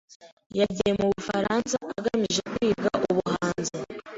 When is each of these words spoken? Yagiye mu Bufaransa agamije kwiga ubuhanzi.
Yagiye 0.59 0.91
mu 0.99 1.05
Bufaransa 1.13 1.75
agamije 1.97 2.41
kwiga 2.51 2.89
ubuhanzi. 3.11 3.75